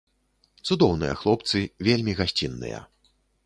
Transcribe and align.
Цудоўныя 0.67 1.13
хлопцы, 1.21 1.63
вельмі 1.91 2.19
гасцінныя. 2.23 2.79